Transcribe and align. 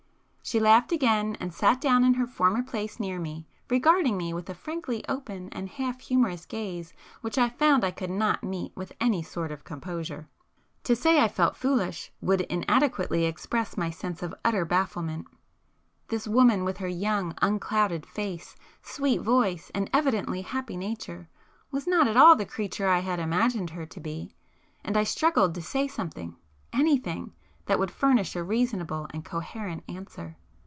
[p 0.43 0.59
228]She 0.59 0.63
laughed 0.65 0.91
again 0.91 1.37
and 1.39 1.53
sat 1.53 1.79
down 1.79 2.03
in 2.03 2.15
her 2.15 2.27
former 2.27 2.61
place 2.61 2.99
near 2.99 3.17
me, 3.19 3.47
regarding 3.69 4.17
me 4.17 4.33
with 4.33 4.49
a 4.49 4.53
frankly 4.53 5.01
open 5.07 5.47
and 5.53 5.69
half 5.69 6.01
humorous 6.01 6.45
gaze 6.45 6.91
which 7.21 7.37
I 7.37 7.47
found 7.47 7.85
I 7.85 7.91
could 7.91 8.09
not 8.09 8.43
meet 8.43 8.75
with 8.75 8.91
any 8.99 9.23
sort 9.23 9.49
of 9.53 9.63
composure. 9.63 10.27
To 10.83 10.93
say 10.93 11.21
I 11.21 11.29
felt 11.29 11.55
foolish, 11.55 12.11
would 12.19 12.41
inadequately 12.41 13.23
express 13.23 13.77
my 13.77 13.91
sense 13.91 14.21
of 14.21 14.35
utter 14.43 14.65
bafflement. 14.65 15.25
This 16.09 16.27
woman 16.27 16.65
with 16.65 16.79
her 16.79 16.87
young 16.89 17.33
unclouded 17.41 18.05
face, 18.05 18.57
sweet 18.83 19.21
voice 19.21 19.71
and 19.73 19.89
evidently 19.93 20.41
happy 20.41 20.75
nature, 20.75 21.29
was 21.71 21.87
not 21.87 22.09
at 22.09 22.17
all 22.17 22.35
the 22.35 22.45
creature 22.45 22.89
I 22.89 22.99
had 22.99 23.19
imagined 23.21 23.69
her 23.69 23.85
to 23.85 23.99
be,—and 24.01 24.97
I 24.97 25.03
struggled 25.05 25.55
to 25.55 25.61
say 25.61 25.87
something,—anything,—that 25.87 27.79
would 27.79 27.91
furnish 27.91 28.35
a 28.35 28.43
reasonable 28.43 29.07
and 29.13 29.23
coherent 29.23 29.81
answer. 29.87 30.35